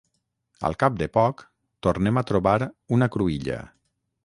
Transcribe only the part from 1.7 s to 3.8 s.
tornem a trobar una cruïlla